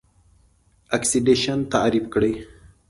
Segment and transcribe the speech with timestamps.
[0.97, 2.33] اکسیدیشن تعریف کړئ.